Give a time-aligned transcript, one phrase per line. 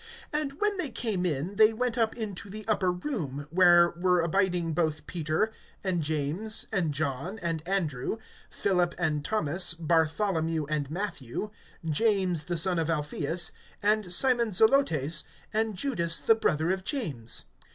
[0.33, 4.73] (13)And when they came in, they went up into the upper room, where were abiding
[4.73, 5.51] both Peter,
[5.83, 8.17] and James, and John, and Andrew,
[8.49, 11.51] Philip and Thomas, Bartholomew and Matthew,
[11.87, 13.51] James the son of Alpheus,
[13.83, 17.45] and Simon Zelotes, and Judas the brother of James.